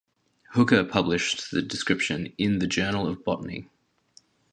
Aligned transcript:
Hooker 0.53 0.83
published 0.83 1.51
the 1.51 1.61
description 1.61 2.33
in 2.39 2.57
"The 2.57 2.65
Journal 2.65 3.07
of 3.07 3.23
Botany". 3.23 3.67